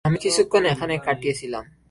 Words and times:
আমি 0.05 0.17
কিছুক্ষণ 0.19 0.63
এখানে 0.65 0.93
কাটিয়েছিলাম। 0.97 1.63